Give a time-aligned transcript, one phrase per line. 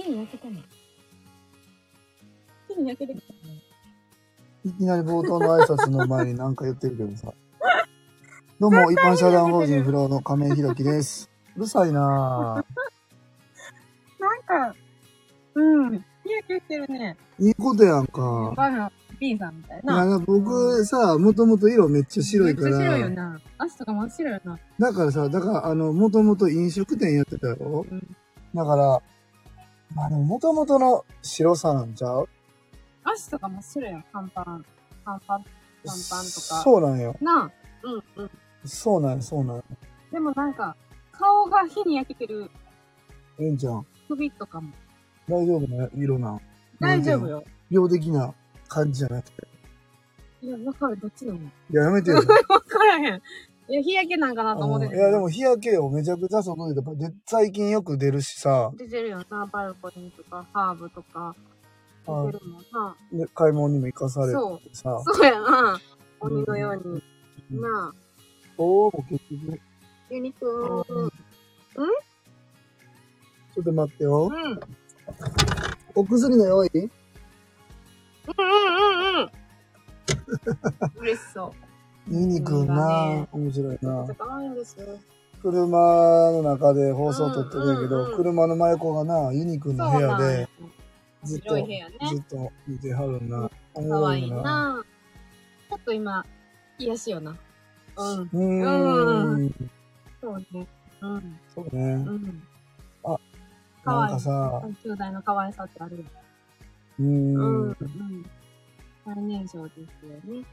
[0.00, 0.64] 火に焼けてない。
[2.68, 3.20] 火に焼けてる。
[4.64, 7.32] いきなり冒頭の挨拶の前に何か言ってるけどさ。
[8.60, 11.28] どうも、一般社団法人フローの亀井宏樹です。
[11.56, 12.04] うるさいなぁ。
[14.20, 14.74] なんか、
[15.54, 15.90] うん。
[15.90, 17.16] 日焼けしてるね。
[17.40, 18.54] いいことやんか。
[18.56, 20.04] あの、B さんみたいいな。
[20.04, 23.40] や、僕さ、もともと色めっちゃ白いかめっちゃ白いよら、な。
[23.58, 24.58] 足とか真っ白よな。
[24.78, 27.84] だからさ、だから、あの、もともと飲食店やってたよ。
[27.90, 28.16] うん。
[28.54, 29.02] だから、
[29.94, 32.28] まあでも、もともとの白さなんちゃう？
[33.04, 34.04] 足とか真っ白やん。
[34.12, 34.64] 短パン。
[35.04, 35.44] 短パン、
[35.84, 36.62] 短パンとか。
[36.62, 37.16] そうなんよ。
[37.20, 37.50] なあ。
[37.84, 38.30] うんうん。
[38.64, 39.64] そうなんよ、そうなんよ。
[40.12, 40.76] でもなんか、
[41.12, 42.50] 顔が火に焼けてる
[43.38, 43.86] ええんちゃん。
[44.08, 44.72] 首とかも。
[45.28, 46.40] 大丈夫な色なん？
[46.80, 47.44] 大丈夫よ。
[47.70, 48.34] 病的な
[48.68, 49.48] 感じじゃなくて。
[50.42, 50.96] いや、わかる。
[50.98, 52.16] どっちなのいや、やめてよ。
[52.48, 53.22] わからへん。
[53.70, 55.88] いや、日焼けなんかなと思ってたいや、でも日焼けよ。
[55.90, 59.46] めちゃくちゃ外で、で最近よく出るしさ、出てるよな。
[59.52, 61.34] バルコニーとか、ハーブとか。
[62.06, 62.96] 出てるもんな。
[63.12, 64.76] で買い物にも行かされてそう。
[64.76, 65.78] さ、そうやな。
[66.20, 66.82] 鬼のように。
[67.52, 67.94] うんなあ。
[68.58, 69.60] おー、もう結局、
[70.10, 70.78] ユニくん。
[70.80, 71.10] うん？
[73.54, 74.30] ちょっと待ってよう。
[74.30, 74.32] ん。
[74.34, 74.60] うん
[75.94, 76.68] お薬の用意？
[76.74, 76.88] うんうん
[79.20, 79.30] うん。
[80.06, 80.87] 嬉 し
[82.10, 82.20] そう。
[82.20, 84.06] ユニくなね、面白いな。
[84.18, 84.76] 可愛いんです。
[85.40, 85.78] 車
[86.32, 90.48] の中で放送撮ってるんやけど、うんうんうん車の真横がな、ユニくんの部屋で、
[91.24, 91.86] ずっと、ね。
[92.08, 93.50] ずっと見てはるんな。
[93.74, 94.42] おも可愛いろいな。
[94.42, 94.84] な。
[95.68, 96.24] ちょっと今、
[96.78, 97.36] 癒しよな。
[97.96, 98.20] うん。
[98.20, 99.70] うーん。
[100.20, 100.66] そうね。
[101.00, 101.38] うん。
[101.54, 101.92] そうね。
[101.92, 102.42] うん。
[103.04, 103.18] あ、
[103.84, 106.04] 可愛いなんかさ、兄弟の可愛さってあるよ。
[106.98, 107.68] うーうん。
[107.68, 107.70] んう。
[107.70, 108.26] ん。
[109.04, 110.44] 最年少ですよね。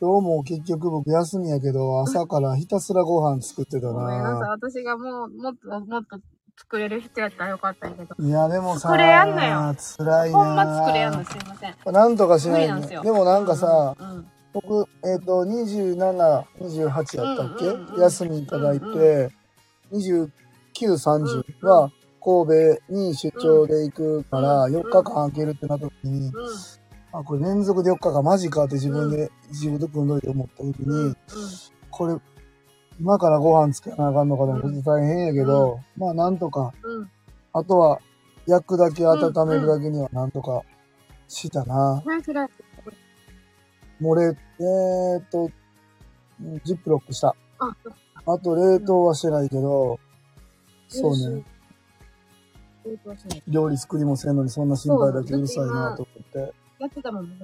[0.00, 4.40] 今日も結局僕休みやけど、朝からひたすらご飯作ってたごめんなさい。
[4.40, 4.48] な。
[4.50, 6.18] 私がもう、もっと、もっと
[6.58, 8.14] 作れる人やったらよかったけど。
[8.18, 10.38] いや、でもさ、作れやんのよ辛いな。
[10.38, 11.92] ほんま作れやんのすいません。
[11.92, 13.00] なんとかしないで。
[13.00, 20.30] でもなんかさ、うんうん僕、えっ、と、27、28やったっけ、うんうんうん休みいただいて、うん29、
[20.78, 21.90] 30は
[22.22, 26.32] 神戸に出張で行くから、うん4日間空けるってなった時に、うん
[27.14, 31.14] あ、これ連続で4日間マジかって自分で、自分で組んどいて思った時に、
[31.90, 32.16] これ、
[33.00, 37.10] 今からご飯作らなあかんのかと思って大変やけど、まあなんとか、うん。
[37.52, 38.00] あとは
[38.46, 40.62] 焼くだけ温めるだけにはなんとか
[41.28, 42.02] したな。
[44.00, 45.50] もうれ、えー、っと、
[46.64, 47.36] ジップロックした。
[47.60, 47.76] あ、
[48.26, 50.00] あと冷凍はしてないけど、
[50.88, 51.44] そうね。。
[52.84, 56.63] 冷凍しない料理作りもせんのにそんな心配だけうるさいなと思って。
[56.84, 57.36] やってたもんね。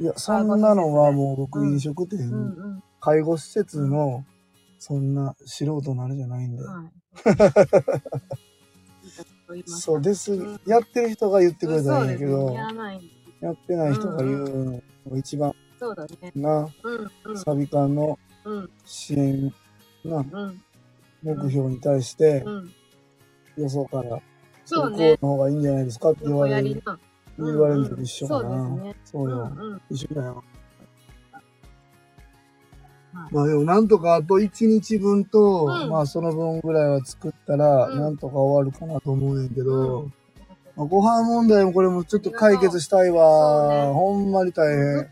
[0.00, 2.36] いや、そんなのはもう僕うん飲食店、うんう
[2.76, 2.82] ん。
[3.00, 4.24] 介護施設の、
[4.78, 6.62] そんな素人なるじゃないんで。
[6.64, 6.84] は
[9.56, 9.64] い。
[9.66, 10.60] そうですうん。
[10.66, 12.30] やってる人が言ってくれたそうんですね。
[12.30, 12.54] やけど、
[13.40, 16.32] やってない人が言うのが一番そうだね。
[16.34, 16.68] な。
[17.36, 19.52] サビ館のうん支援
[20.04, 20.62] なうん
[21.22, 22.72] 目標に対して、うん。
[23.62, 24.20] よそから、
[24.64, 25.16] そうね。
[25.20, 26.82] こうの方がいいんじゃないですかって言われる。
[27.46, 28.50] 言われるのと一緒かな。
[28.50, 28.96] そうですね。
[29.04, 29.52] そうよ。
[29.56, 29.80] うんうん。
[29.90, 30.34] 一緒だよ。
[30.34, 30.44] はい
[33.32, 40.12] まあでもなんとかあと1日分と、うんまあその分ぐらいは作ったら、うんなんとか終わるかなと思うねんけど、うん
[40.76, 43.86] まあ、ご飯問題もこれもちょっと解決したいそうわ。
[43.86, 45.10] ねほんまに大変。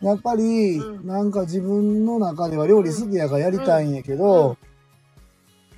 [0.00, 4.56] やっぱり、うんなんか自分の中では料理好きやからやりたいんやけど、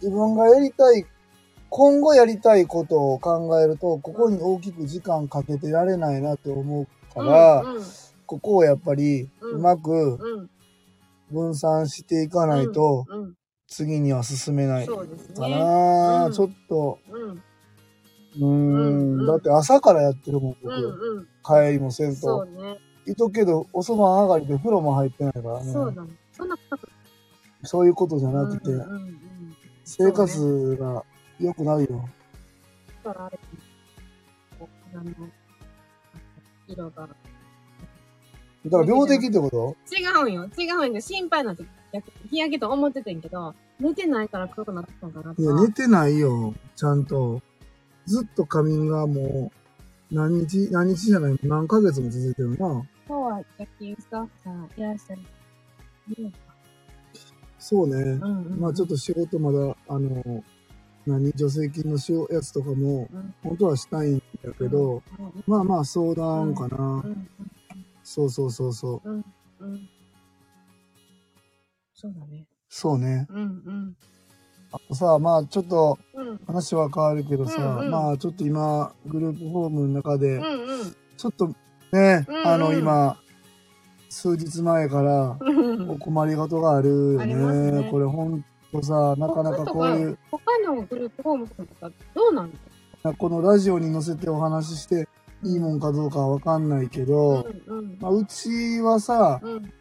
[0.02, 1.06] 自分がやりたい、
[1.70, 7.82] 今後やりたいことを考えると、ここに大きく時間かけてられないなって思うから、うんうん
[8.30, 10.50] ここをやっぱりうまくうん
[11.32, 13.34] 分散していかないと、うん。
[13.66, 15.58] 次には進めないかね。
[15.58, 17.30] な、うんちょっと、うん。
[17.32, 20.72] うーん、うんだって朝からやってるもん、僕。
[20.72, 21.26] うんうん。
[21.44, 22.20] 帰りもせんと。
[22.20, 22.78] そうね。
[23.06, 25.72] いとくけど、おそば上がりで風呂も入ってないからね。
[25.72, 26.10] そうだね。
[26.32, 26.56] そんな
[27.64, 29.16] そういうことじゃなくて、うんうんうん。
[29.84, 31.04] 生活が
[31.40, 32.08] 良くなるよ。
[33.04, 33.38] だからあれ、
[34.58, 35.10] こう肌の
[36.68, 37.08] 色が。
[38.66, 40.48] だから病的ってこと違うんよ。
[40.58, 41.00] 違うんよ。
[41.00, 41.64] 心配になって、
[42.30, 45.62] 日焼けと思っててんけど、寝てないから黒くなってたんかなといや、か。
[45.62, 46.54] 寝てないよ。
[46.76, 47.40] ちゃんと。
[48.06, 49.50] ずっと仮眠がも
[50.10, 51.38] う、何日、何日じゃない？
[51.42, 52.56] 何ヶ月も続いてるな。
[52.56, 55.20] 今日は夜勤スタッフさんいらっしゃる。
[56.18, 56.32] うん
[57.62, 57.94] そうね。
[58.02, 58.60] うんうん。
[58.60, 60.42] まあちょっと仕事まだ、あの、
[61.06, 65.02] 何、助成金のしようやつとかも、うん、本当はしたいんだけど、
[65.46, 67.02] まあまあ相談かな。
[67.04, 67.28] うん、
[68.04, 69.24] そうそうそうそう。
[71.94, 72.46] そうだね。
[72.68, 73.26] そうね。
[73.30, 73.96] うん、うん。
[74.72, 76.40] あとさ、まあちょっとうん。
[76.46, 80.96] 話は変わるけどさ、うんうんまあちょっと今、グループホームの中で、うんうん。
[81.16, 81.48] ちょっと
[81.92, 83.16] ね、うんうんあの今、
[84.08, 87.34] 数日前からうんお困りごとがあるよね。
[87.82, 92.62] ねこれほんとさ、なかなかこういう、他のグループホームとかどうなんです
[93.18, 95.08] このラジオに載せてお話しして
[95.42, 97.98] いいもんかどうかはわかんないけかど、うんうん。
[98.00, 99.72] まあ、うちはさ、うん。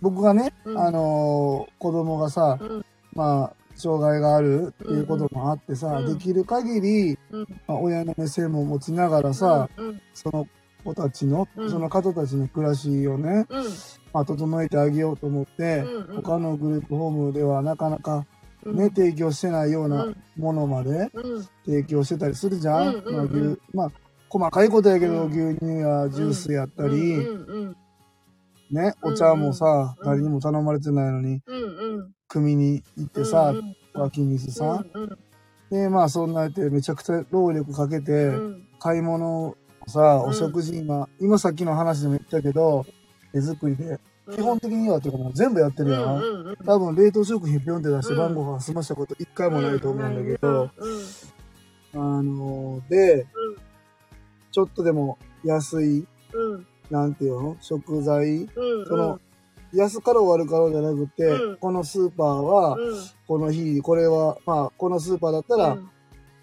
[0.00, 0.78] 僕がね、うん。
[0.78, 2.84] あのー子供がさ、うん。
[3.12, 7.46] まあ、障害があるっていうこともあってさ、うんできる限り、うん。
[7.66, 10.00] まあ、親の目線も持ちながらさ、うん。
[10.14, 10.46] その
[10.80, 11.70] 子たちの、うん。
[11.70, 13.64] その方たちの暮らしをね、うん。
[14.12, 16.22] まあ、整えてあげようと思って、うんうん。
[16.22, 18.26] 他のグループホームではなかなか
[18.64, 18.76] うん。
[18.76, 20.16] ね、提供してないよううなん。
[20.36, 21.48] ものまでうん。
[21.64, 23.60] 提供してたりするじゃん、うんうんうん。
[23.72, 23.92] まあ牛まあ
[24.28, 25.30] 細かいことやけど、うん。
[25.30, 27.18] 牛乳やジュースやったり、
[28.70, 30.06] ね、うんお茶もさ、うん。
[30.06, 31.42] 誰にも頼まれてないのに、
[32.28, 34.84] 組に行ってさ、うん湧き水さ、
[35.68, 38.68] で、まあそんなやってめちゃくちゃ労力かけて、うん。
[38.78, 39.56] 買い物を
[39.90, 40.22] さ、ん。
[40.22, 42.86] お食事今、今さっきの話でも言ったけど、
[43.32, 44.00] 手作りで、
[44.34, 46.56] 基本的にはっていうかもう全部やってるやん。
[46.64, 48.18] 多分冷凍食品ピョンって出してうん。
[48.18, 50.70] 晩ご飯済ましたこと一回もないと思うんだけど、
[51.92, 52.18] うん。
[52.18, 53.26] あので、
[54.52, 56.66] ちょっとでも安い、うん。
[56.90, 57.56] なんていうの？
[57.60, 59.20] 食材、うんその、
[59.72, 61.56] 安かろう悪かろうじゃなくて、うん。
[61.58, 62.76] このスーパーは、
[63.28, 65.78] この日、これは、まあ、このスーパーだったら、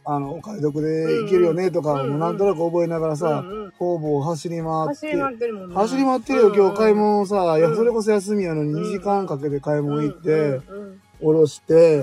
[0.10, 3.44] あの、お買い得で行けるよねとか、うんもうなんとなく覚えながらさ、
[3.78, 5.76] 方々走り回って、走り回ってるもんね。
[5.76, 7.76] 走り回ってるよ、今日買い物さ、いや、うん。
[7.76, 12.00] それこそ休みやのにうん2時間かけて買い物行って、うんおろして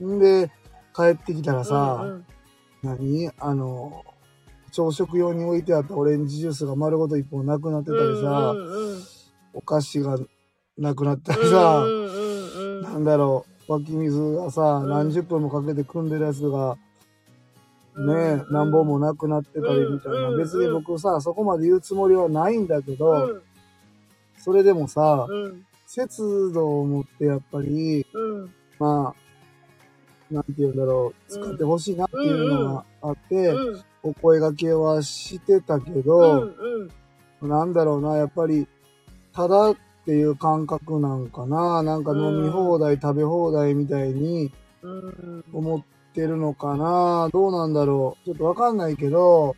[0.00, 0.50] う、んで、
[0.94, 2.24] 帰ってきたらさ、うん
[2.82, 3.30] 何？
[3.38, 4.04] あの、
[4.72, 8.54] 朝食用に置いてあったオレンジジュースが丸ごと一本なくなってたりさ、
[9.54, 10.18] お菓子が
[10.76, 11.84] なくなったりさ、
[12.82, 16.76] なんだろう、湧き水がさ、うん何十分もかけて汲んでるやつが、
[17.96, 20.28] ねなんぼもなくなってたりみたいな。
[20.28, 23.42] うん別に僕さ、そこまで言うつもりはないんだけうど、ん。
[24.38, 25.66] それでもさ、うん。
[25.86, 28.54] 節度を持ってやっぱり、うん。
[28.78, 29.14] ま
[30.30, 33.82] あ、なんて言うんだろう、使ってほしいなっていうのがあって、うん。
[34.02, 36.54] お声掛けはしてたけうど、ん
[37.42, 37.48] うん。
[37.48, 38.66] なんだろうな、やっぱり、
[39.32, 39.76] ただっ
[40.06, 44.52] ていう感覚なんかな、なんか飲み放題、食べ放題みたいに
[44.82, 45.44] うん。
[45.52, 49.54] 思ってるのかな、どうなんだろう、ちょっとわかんないけど、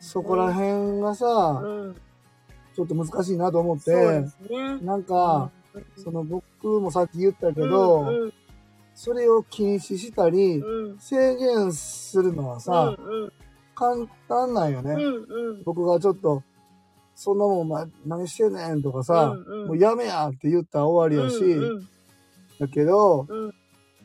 [0.00, 1.26] そこら辺がさ、
[1.64, 1.96] うん。
[2.74, 4.30] ちょっと難しいなと思ってね。
[4.82, 5.50] なんか、
[5.96, 8.32] その僕もさっき言ったけど、うん
[9.00, 10.98] それを禁止したり、うん。
[10.98, 13.32] 制限するのはさ、うん
[13.76, 14.94] 簡単なんよね。
[14.94, 15.62] うんうん。
[15.62, 16.42] 僕がちょっと、
[17.14, 19.66] そんなもん、ま、何してんねんとかさ、うんうん。
[19.68, 21.88] もうやめやって言ったら終わりやし、うん。
[22.58, 23.54] だけど、うん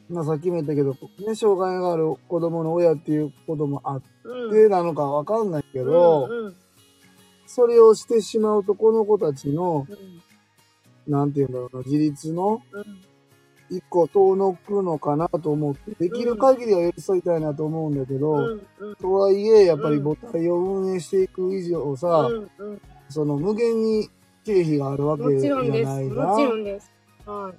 [0.10, 0.96] まあさっきも言ったけど、
[1.26, 4.52] ね、障害がある子供の親っていうこともあっうん。
[4.52, 6.56] てなのかわかんないけど、うんうん。
[7.46, 11.12] それをしてしまうと、この子たちの、うん。
[11.12, 13.02] なんていうんだろうな、自立のうん。
[13.70, 18.96] 一個遠のくのかなと思って、できる限りは寄り添いたいなと思うんだけど、うんうん。
[18.96, 22.82] とはいえ、やっぱり母体を運営していく以上さ、うんうん。
[23.10, 24.10] その無限に
[24.46, 25.90] 経費があるわけもちじゃろんです。
[25.92, 26.56] ないもちろな。
[26.56, 26.92] んです。
[27.26, 27.54] は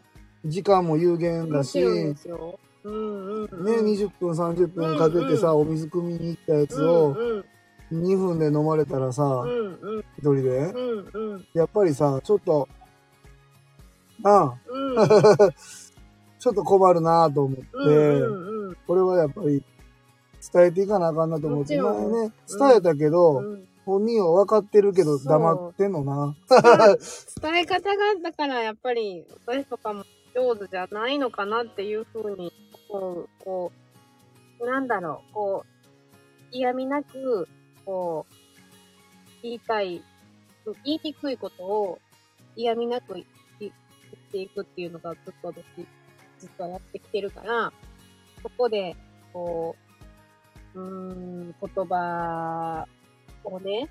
[0.45, 1.51] 時間も有限い。
[1.51, 2.61] だし、ね、もちろんですよ。
[2.85, 3.87] うんうんうん。
[3.87, 7.45] 20分、30分かけてさ、うお水汲みに行ったやつうをんうん。
[8.03, 10.05] 2分で飲まれたらさう、んうん。
[10.19, 10.75] 一人で、
[11.55, 12.69] やっぱりさ、ちょっと、
[14.23, 15.09] なあ、うん。
[16.39, 17.65] ちょっと困るなと思って、
[18.87, 19.63] これはやっぱり
[20.53, 23.69] 伝えていかなあかんなと思って、前ね、伝えたけど、うん。
[23.87, 26.35] 本人は分かってるけど黙ってんのな。
[27.43, 32.53] 伝え方がだからやっぱり私とかも上手じゃないのかなっていうふうに
[32.89, 33.73] こうこ
[34.61, 35.85] うなんだろうこう
[36.51, 37.49] 嫌味なく
[37.85, 38.35] こう
[39.43, 40.03] 言いたい
[40.85, 41.99] 言いにくいことを
[42.57, 43.73] 嫌味なく言っ
[44.33, 45.65] ていくっていうのがずっと私
[46.39, 47.73] 実はやってきてるから
[48.43, 48.97] そこで
[49.33, 49.77] こ
[50.75, 51.15] ううー
[51.45, 52.87] ん言葉
[53.45, 53.89] をね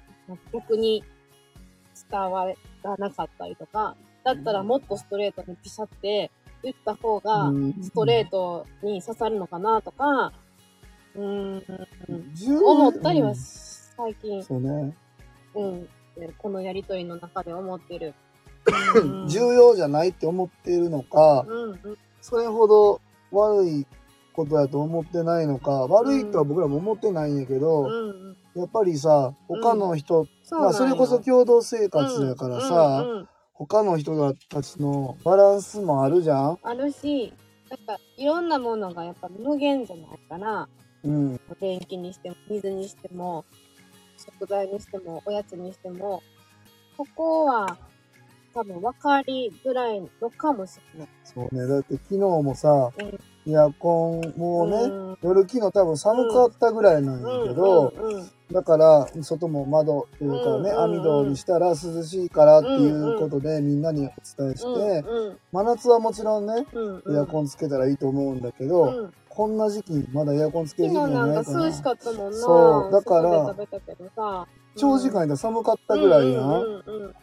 [0.52, 1.04] 逆に
[2.10, 2.46] 伝わ
[2.84, 6.32] らなかったりとか、だったらもっとストレートにピシャって
[6.64, 7.74] 言った方がうん。
[7.82, 10.32] ストレートに刺さるのかなとか、
[11.16, 11.24] うー
[11.58, 11.88] ん、
[12.36, 14.96] 重思ったりはうん最近、そうね。
[15.56, 15.88] うん、
[16.38, 18.16] このやりとりの中で思ってる。
[18.96, 19.28] うん。
[19.28, 21.98] 重要じゃないって思っているのか、うんうん。
[22.22, 23.02] それほど
[23.32, 23.86] 悪い
[24.34, 27.88] ことやと思ってないのか、悪いとは僕らも思ってないんやけど、うん。
[27.88, 30.74] うんやっぱりさ、他の人、うなんよ。
[30.74, 37.34] それこそ共同生活やからさ、うんうんうん他の人たちのバランスもあるじゃんあるし、
[37.70, 40.68] なんか、いろんなものがやっぱ無限じゃないかな。
[41.04, 41.40] うん。
[41.60, 43.46] 電気にしても、水にしても、
[44.18, 46.24] 食材にしても、おやつにしても、
[46.98, 47.78] ここは、
[48.54, 51.10] 多分分かりづらいのかもしれない。
[51.24, 51.68] そうね。
[51.68, 55.18] だって昨日もさ、うんエアコンもね、うん。
[55.22, 58.06] 夜昨日多分寒かったぐらいなんやけど、うん。
[58.06, 58.16] うん。
[58.16, 58.30] うん。
[58.52, 65.38] だから、外も窓というかね、網戸にしたら涼しいからっていうことでみんなにお伝えして、うん。
[65.52, 66.66] 真夏はもちろんね、
[67.12, 69.14] エアコンつけたらいいと思うんだけど、うん。
[69.28, 71.60] こんな時期にまだエアコンつける時期じゃないかな。
[71.60, 72.38] か涼しかったもんな。
[72.38, 73.56] そうだから。
[74.76, 76.44] 長時間いたら寒かったぐらいやん。
[76.44, 77.14] うんうんうん。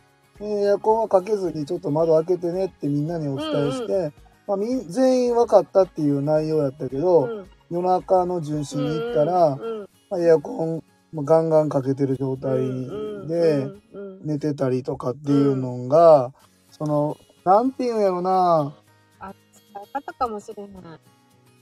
[0.41, 4.13] でエアコンはかけずにちょっと窓開けてねってみんなにお伝えして、
[4.51, 7.47] まあ、全員分かったっていう内容やったけど、うん。
[7.71, 9.61] 夜中の巡視に行ったら、うん。
[9.61, 9.89] うん。
[10.11, 16.35] まあエアコンもガンガンかけてる状態で、うんうん寝てたりとかっていうのが、
[16.71, 18.75] その、なんていうんやろな、
[19.19, 20.73] あ、使い方かもしれない。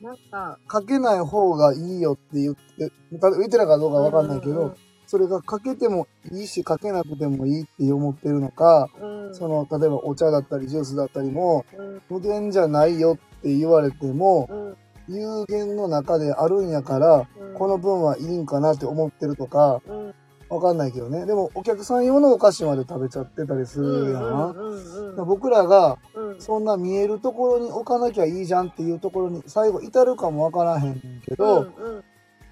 [0.02, 2.90] なんか、かけない方がいいよって言って、
[3.21, 4.75] た言ってたかどうかわかんないけど、
[5.08, 14.76] それがかけてもいいし、かけなくてもいいって思ってるのか、うん、うん、その、例えばお茶だったりジュースだったりも、うん、無限じゃないよって言われても、
[15.08, 20.14] うん、有限の中であるんやから、うん、この分はいいんかなって思ってるとか、うん、
[20.50, 21.24] わかんないけどね。
[21.24, 24.22] でも、お客さん用のお菓子まで食べちゃってたりするやん。
[24.22, 31.96] うん、うん、うん、僕らが、うん、そんな見えるところに置かなきゃいいじゃんっていうところに最後至るかもわからへんけど、うん、うん、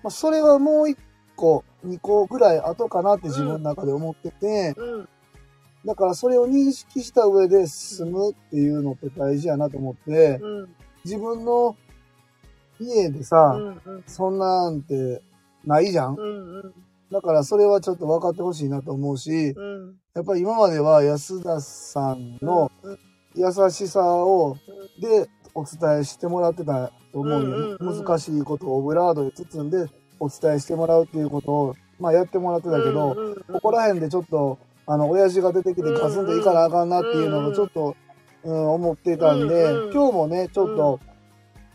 [0.03, 0.99] まあ、それはもう一
[1.37, 5.09] 個、二個ぐらい後かなって自分の中で思ってて、うん、
[5.85, 10.69] だからそれを認識した上で進むっていうのって大事やなと思って、うん、
[11.05, 11.77] 自分の
[12.81, 15.23] 家でさ、うん、うん、そんなんて
[15.65, 16.15] ないじゃん。
[16.15, 16.75] うん、うん、
[17.11, 22.99] だからそれはちょっと分かってほしいなと思うし、うん、やっぱり今までは安田さんのうん、
[23.35, 24.57] 優しさを、
[25.01, 29.87] でお伝えしてもらってたと思うよ、うんうんうん難しいことをオブラードで包んで
[30.19, 37.97] お伝えしてもらうっていうことを、まあやってもらってたけど、うん、うんここら辺でちょっと、あの、親父が出てきてガツンといかなあかんなっていうのがちょっと、
[38.45, 41.01] うん、思ってたんで、うんうん今日もね、ちょっと、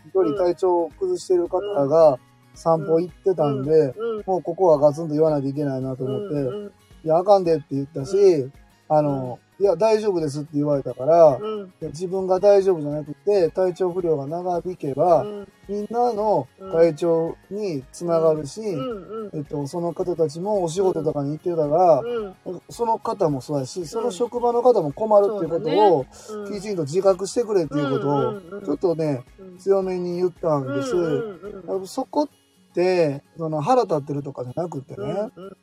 [0.06, 2.18] 一人体調を崩してる方が
[2.54, 6.72] 散歩行ってたんで、うん、もうここはガツンと言わないといけないなと思って、うん、
[7.04, 8.50] いや、あかんでって言ったし、
[8.88, 26.06] あの、いや、大丈夫ですって言われたから、うん、自分が大丈夫じゃなくて、体調不良が長引けば、うん、みんなの体調につながるし、うん、えっと、その方たちもお仕事とかに行ってたら、うん、その方もそうやし、その職場の方も困るっていうことを、
[26.44, 29.22] うん、きちんと自覚してくれっていうことを、ちょっとね、
[29.60, 30.96] 強めに言ったんです。
[30.96, 32.28] うん、そこっ
[32.74, 35.56] て、その腹立ってるとかじゃなくてね、うん、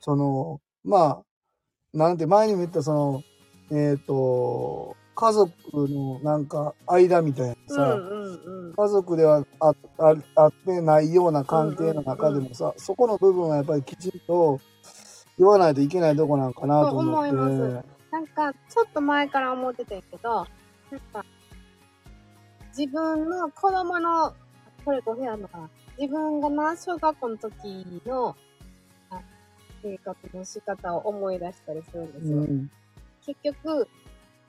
[0.00, 1.22] その、まあ、
[1.92, 3.22] なんて前にも言ったその、
[3.70, 14.60] えっ、と、家族のなんか間みたいなさ、うん、家族ではあああってないような関係の中でもさ、そこの部分はやっぱりきちんと
[15.38, 17.30] 言わないといけないとこなんかなと思って。
[17.30, 20.46] そう思いまなんか、ちょっと前から思ってたけど、
[20.90, 21.24] なんか、
[22.76, 24.34] 自分の子供の、
[24.84, 25.70] これ5部屋のかな。
[25.98, 28.34] 自分がな、小学校の時の、あ
[29.82, 32.38] 生活の仕方を思い出したりするんですよ。
[32.38, 32.70] うん。
[33.24, 33.88] 結局、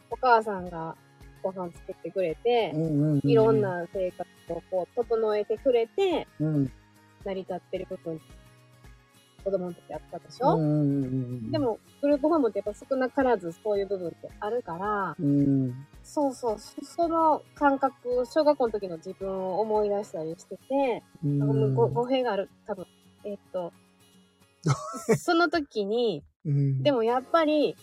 [0.10, 0.96] お母さんが
[1.42, 2.74] ご飯作ってくれて
[3.24, 6.72] いろんな生活をこう整えてくれて、うん。
[7.24, 8.20] 成り立ってる部分、
[9.44, 10.58] 子供の時あったでしょ、
[11.52, 15.88] でも、グループホームってやっぱ少なからずそういう部分ってあるから、うん。
[16.04, 21.76] そうそう、そその感覚、小学校の時の自分を思い出したりしてて、うん。
[21.76, 22.86] 語弊がある、多分。
[23.24, 23.72] えっと、
[25.18, 27.75] その時に、うんでもやっぱり、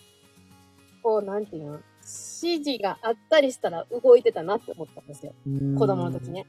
[1.01, 5.33] こう、なんていうの、指示があったりしたら動いてたなって思ったんですよ。
[5.77, 6.45] 子供の時ね。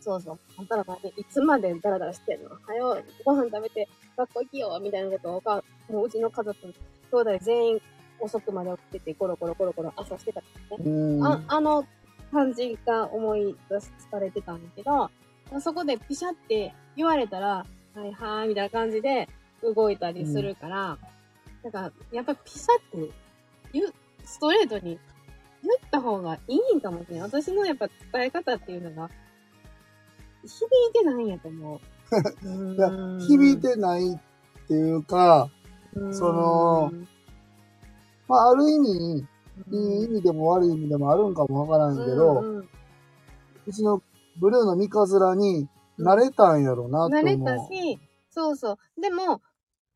[0.00, 0.38] そうそう。
[0.56, 2.50] あんたら何いつまでダラダラしてんの？
[2.50, 6.72] はよ、ご飯食べて学校行きよみたいなことをおか、もううちの家族、兄
[7.10, 7.82] 弟全員
[8.20, 10.84] 遅くまで起きてて、ゴロゴロゴロゴロ朝してたからね。
[10.84, 10.90] う
[11.20, 11.84] んああの
[12.32, 15.10] 感じが思い出されてたんだけど、
[15.60, 19.28] そこでピシャって言われたら、はいはい、みたいな感じで
[19.62, 20.98] 動いたりするから、
[21.62, 23.14] だから、やっぱりピシャって
[23.72, 23.94] 言う、
[24.24, 24.98] ストレートに
[25.62, 27.22] 言った方がいいんかもしれない。
[27.22, 29.10] 私のやっぱ伝え方っていうのが、
[30.42, 31.80] 響いてないんやと思う。
[32.74, 34.18] いや響いてないっ
[34.66, 35.50] ていうか、
[36.12, 36.92] その
[38.26, 42.68] まあ、ある意味、いい意味でも悪い意味でもあるんかもわからんけど、うんうん
[43.66, 44.02] うちの
[44.38, 45.68] ブルーの三日面に
[46.00, 47.22] 慣れたんやろなと思う。
[47.22, 47.98] 慣れたし、
[48.30, 49.00] そうそう。
[49.00, 49.40] でも、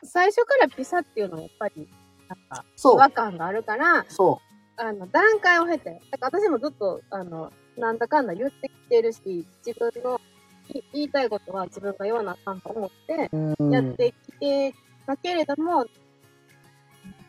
[0.02, 1.88] 最初からピサっていうのはやっぱり、
[2.28, 4.40] なんか、そう違和感があるから、そ
[4.76, 10.20] あの、段階を経て、だから私もずっと、あの、なんだかんだ言ってきてるし、自分の
[10.68, 13.70] い言いたいことは自分が言わなあかんと思って、うん。
[13.70, 14.75] やってきて
[15.06, 15.84] たけれども、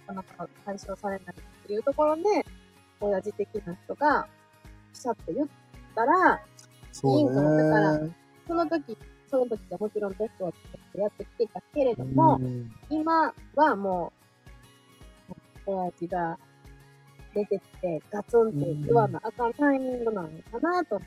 [0.08, 2.24] なかなか解消されないっていうところで、
[3.00, 4.28] 親父的な人が、
[4.94, 5.48] ピシャッと言っ
[5.94, 8.25] たら、いいんかもだからね。
[8.48, 8.98] その時、
[9.30, 10.52] その時はもちろんベストは
[10.96, 14.14] やってきてたけれども、うん今はも
[15.68, 16.38] う、親父が
[17.34, 21.02] 出てきて、ガツンって言わなあかんタイミングなのかなと。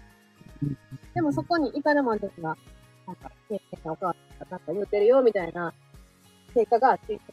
[1.15, 2.57] でもそこに至るまでには、
[3.07, 5.73] なんか、経験がお母さんがなんか言うてるよ、みたいな、
[6.55, 7.33] 成果がついて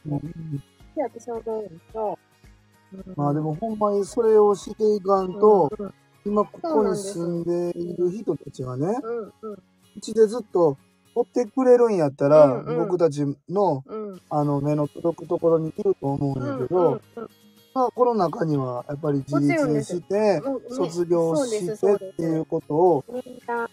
[0.94, 2.10] で、私は思うんですよ。
[2.12, 5.94] うんまあでもほんまにそれをしていかんと、うん
[6.24, 9.62] 今ここに住んでいる人たちがね、うんうんう
[10.00, 10.76] ちでずっと
[11.14, 12.78] 追ってくれるんやったら、うんうん。
[12.88, 14.20] 僕たちのうん。
[14.30, 17.30] あの目の届くところにいると思うんうんやけど、うんうん
[17.76, 23.68] まあこの中にはやっぱり自立して、卒業してっていうことを、みんな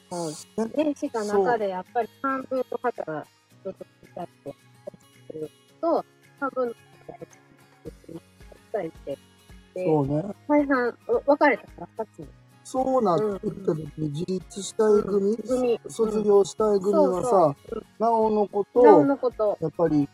[0.75, 3.25] ね、した中でやっぱり半分の方が
[3.63, 4.57] ちょっと来たって落
[4.97, 5.49] ちてる
[5.79, 6.05] と、
[6.37, 7.19] 半分の方が
[7.85, 9.17] 落ちてて、
[9.73, 10.23] で、そうね。
[10.49, 10.93] 大半、わ
[11.25, 12.19] 分かれたから二つ。
[12.19, 12.27] に。
[12.63, 17.55] そうなってきた時に自立したい組、組卒業したい組はさ、
[17.99, 19.57] なおのこと。
[19.61, 20.07] やっぱり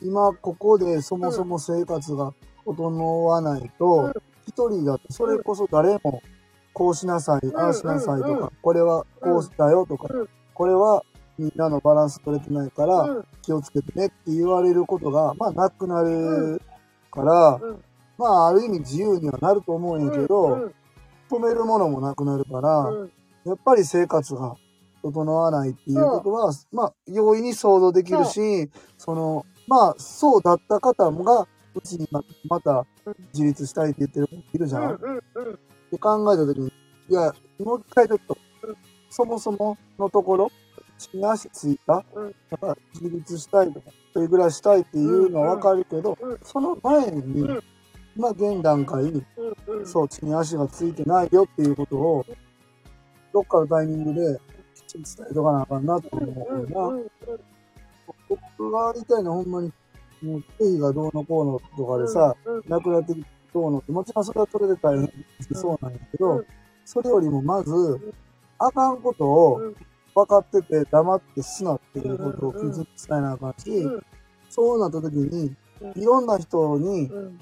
[0.00, 2.32] 今ここでそもそも生活が
[2.64, 4.12] 整わないと、
[4.46, 6.22] 一人だとそれこそ誰も
[6.72, 11.04] こうしなさい、んああしなさいとか、これはこうだよとかうん、これは
[11.38, 16.62] みんなのバランス取れてないからうん、気をつけてねって言われることが、まあなくなる
[17.10, 17.84] から、うん。
[18.18, 20.74] まあある意味自由にはなると思うんやけど、うん
[21.32, 23.12] 止めるものもなくなるから、うん。
[23.44, 24.54] やっぱり生活が
[25.02, 33.14] 整わないっていうことは、まあ、容易に想像できるし、その、まあ、そうだった方もが、うちにままたうん。
[33.32, 34.94] 自立したいって言ってる子いるじゃん。
[34.94, 34.98] っ
[35.90, 36.72] て考えたときに、
[37.08, 38.76] いや、もう一回ちょっとうん、
[39.10, 40.50] そもそものところ、
[40.98, 42.34] 地に足ついた、うん。
[42.50, 46.38] だから自立したいとか、それぐらいしたいっていうのはわかるけど、うん。
[46.44, 47.62] その前に、うん
[48.16, 49.24] まあ、現段階に、
[49.66, 49.86] うんうん。
[49.86, 52.26] そう、地に足がついてないよっていうことを、
[53.32, 54.40] どっかのタイミングで、
[54.74, 56.80] きちんと伝えとかなあかんなってうん思うな。
[56.80, 57.10] うんうん。
[58.28, 59.72] 僕が言いたいのはほんまに、
[60.22, 65.12] もう、経費がどうのこうのとかでさ、うんなくなってきてどうのって、もちろんそれはそれで大変
[65.52, 66.46] そうなんやけど、うん。
[66.84, 68.14] それよりもまず、
[68.58, 69.76] あかんことをうん。
[70.14, 72.76] 分かってて黙ってすなっていうことをきちんと
[73.08, 74.02] 伝えなあかんし、うん。
[74.50, 76.02] そうなった時にう、ん。
[76.02, 77.38] いろんな人にうん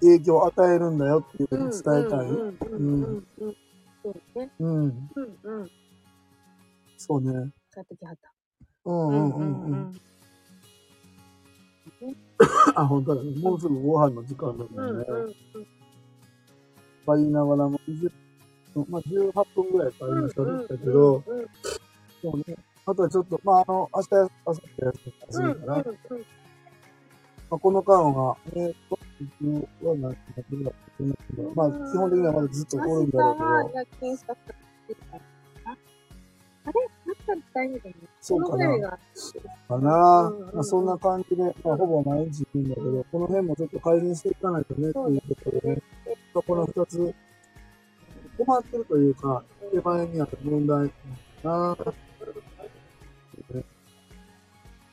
[0.00, 2.26] 影響を与えるんだよっていううんことを伝えたい。
[2.28, 3.26] うん
[4.02, 4.50] そうね。
[4.60, 4.70] うん。
[4.70, 5.08] うん
[5.42, 5.70] うん。
[6.96, 7.50] そうね。
[7.74, 8.32] 帰ってきはった。
[8.84, 10.00] うんうんうんうん。
[12.74, 13.30] あ、本当だね。
[13.40, 15.04] もうすぐご飯の時間だもんね。
[15.08, 15.66] うん
[17.06, 17.80] まあ言いながらも、
[18.88, 20.18] まあ18分ぐらいからうん。
[20.18, 21.22] 今喋ったけど、
[22.20, 22.56] そうね。
[22.84, 25.84] あとはちょっと、まああの、明日、明後日休みするから、ま
[27.50, 30.18] あこの間は、えっーっと、僕は何て
[30.50, 30.64] 言うん。
[30.64, 35.26] だけど、まあ基本的にはまだずっとおるんだろうけど、夜勤した人あれ？
[36.64, 37.94] あったら大丈夫だね。
[38.20, 38.98] そうかな。
[39.68, 45.82] かなうんうんうんまあそんな感じで、まあほぼ毎日行くんだけど、この辺もちょっと改善していかないとね、っていうことでね、
[46.34, 47.14] この二つ、
[48.38, 50.94] 困ってるというか、手前にある問題か
[51.44, 51.76] な。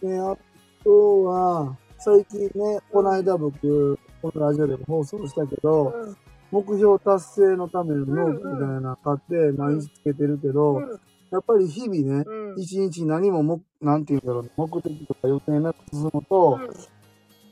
[0.01, 0.37] で、あ
[0.83, 6.17] とは、最近ね、この間僕、このラジオでも放送したけど、うん。
[6.49, 10.99] 目標達成のためのノートみたいなの買って毎日つけてるけど、うん。
[11.29, 12.61] やっぱり日々ね、うん。
[12.61, 16.57] 一日何もも、なんていうんだろう、目的とか予定なく進むと、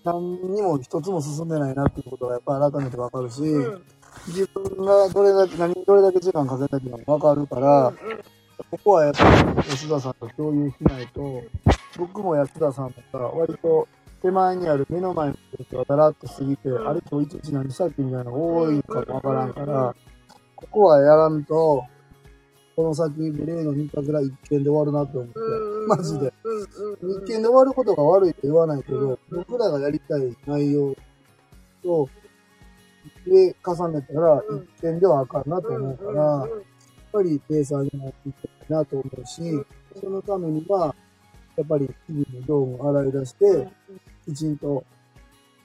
[0.06, 3.82] 何にも一つも進んでないなっていうことがやっぱり改めてわかるし、うん。
[4.28, 7.94] 自分がどれだけ、何にどれだけ時間かけたかもわかるから、
[8.70, 11.42] ここはやっぱり安田さんと共有しないと、
[11.98, 13.90] 僕も安田さんとか、割と
[14.22, 16.88] 手前にある目の前のことがだらっと過ぎて、うん。
[16.88, 19.96] あれ今日一日何したっけみたいなのが多いかもわからんから、
[20.56, 21.84] ここはやらんと、
[22.76, 25.88] この先、無礼の3日ぐらい一件で終わるなと思って、うん。
[25.88, 26.34] マジで。
[27.02, 29.38] 一件で終わることが悪いと言わないけど、うん。
[29.38, 30.96] 僕らがやりたい内容
[31.84, 32.08] と、
[33.26, 34.68] で、重ねたらうん。
[34.78, 36.64] 一件ではあかんなと思うから、やっうん。
[37.12, 39.42] ぱりペーサーになっていきたいなと思うし、
[40.00, 40.96] そのためには、
[41.58, 43.68] やっぱり日々の業務を洗い出して、
[44.26, 44.84] きちんと、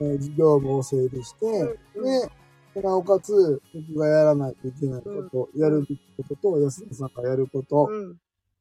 [0.00, 1.78] えー業務を整理して、
[2.74, 8.16] で、なおかつ、僕がやらないといけないこと、やるべきことと、安田さんがやること、うん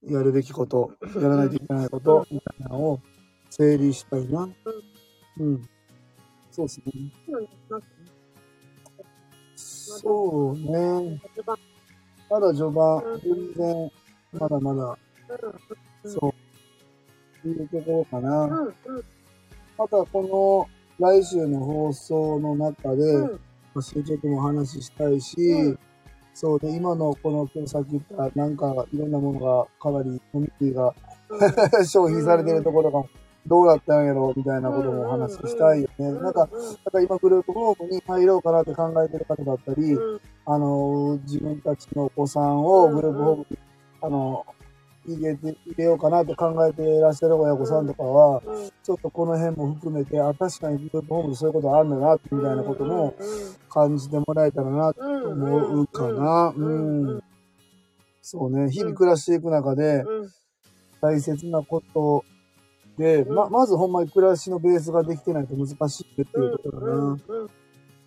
[0.08, 3.00] やるべきこと、やらないといけないこと、みたいなのを
[3.50, 4.48] 整理したいな。
[5.40, 5.70] うん。
[6.52, 6.94] そうですね。
[9.56, 11.20] そうね。
[12.30, 13.92] まだ序盤うん、全然、
[14.34, 14.98] まだまだ、
[16.04, 16.34] うんそ
[17.44, 18.74] う、いうところかな。
[19.78, 20.68] またこ
[21.00, 23.32] の来週の放送の中で、うん。
[23.74, 25.80] まあ進捗も話したいし、うん。
[26.34, 30.94] そうで、今のこの今日さっき言った、なんかいろんなものがかなりコミュニティが
[31.86, 33.04] 消費されてるところが
[33.48, 36.12] どうだったんやろみたいなこともお話ししたいよね。
[36.12, 40.22] なんか、なんか今グループホームに入ろうかなって考えてる方だったり、うん。
[40.46, 43.58] あの、自分たちのお子さんをグループホームに、
[44.02, 44.46] あの、
[45.08, 53.16] 入れて、入れようかなって考えていらっしゃる親御さんとかは、うんちょっとこの辺も含めて、あ、確かにグループホームでそういうことあるんだな、みたいなことも
[53.68, 56.54] 感じてもらえたらな、と思うかな。
[56.56, 57.24] うん。
[58.22, 60.30] そうね、日々暮らしていく中で、うん。
[61.02, 62.24] 大切なこと
[62.98, 66.94] で、ま、まずほんまに暮らしのベースができてないと難しいっていうところだな。
[67.04, 67.18] うん。
[67.18, 67.50] こ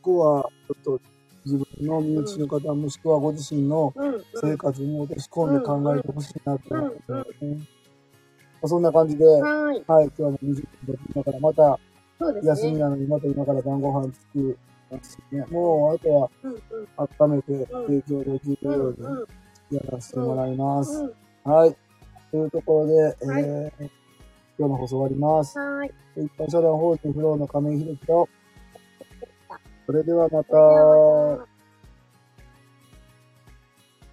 [0.03, 1.01] こは、ちょっと
[1.49, 7.57] 自分の身内の方、もしくはご自身のうん生活に落とし込んで考えてほしいなと思ってうんますね。
[7.57, 7.63] ま
[8.63, 9.85] あそんな感じで、はい。
[9.87, 11.79] はい、今日はもう20分で今からまた
[12.43, 12.79] 休みね。
[12.81, 14.59] なのにまた今から晩ご飯作る
[14.91, 15.45] ますね。
[15.51, 16.31] もうあとは
[17.21, 19.27] 温めて提供できるようにうん
[19.71, 20.99] やらせてもらいます。
[20.99, 21.13] うん
[21.51, 21.77] はい。
[22.31, 23.91] というところで、えーはい
[24.59, 25.57] 今日の放送終わります。
[25.57, 25.93] はい。
[26.17, 28.29] 一般社団法人フローの亀井秀樹と、
[29.89, 31.58] それではまた。